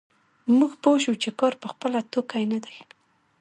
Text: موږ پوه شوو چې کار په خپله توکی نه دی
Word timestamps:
موږ 0.57 0.71
پوه 0.83 0.97
شوو 1.03 1.21
چې 1.23 1.29
کار 1.39 1.53
په 1.61 1.67
خپله 1.73 1.99
توکی 2.11 2.43
نه 2.51 2.59
دی 2.63 2.75